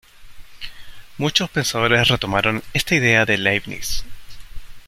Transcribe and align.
Muchos 1.19 1.51
pensadores 1.51 2.07
retomaron 2.07 2.63
esta 2.73 2.95
idea 2.95 3.23
de 3.27 3.37
Leibniz. 3.37 4.03